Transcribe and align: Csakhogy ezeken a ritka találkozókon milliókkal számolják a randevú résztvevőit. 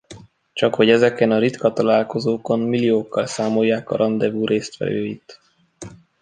Csakhogy 0.53 0.89
ezeken 0.89 1.31
a 1.31 1.37
ritka 1.39 1.73
találkozókon 1.73 2.59
milliókkal 2.59 3.25
számolják 3.25 3.89
a 3.89 3.95
randevú 3.95 4.45
résztvevőit. 4.45 5.39